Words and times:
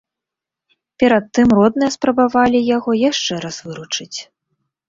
Перад 1.03 1.25
тым 1.37 1.47
родныя 1.59 1.95
спрабавалі 1.97 2.65
яго 2.77 2.91
яшчэ 3.11 3.33
раз 3.47 3.61
выручыць. 3.67 4.19